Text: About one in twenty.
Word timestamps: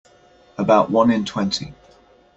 About 0.57 0.89
one 0.89 1.11
in 1.11 1.25
twenty. 1.25 1.75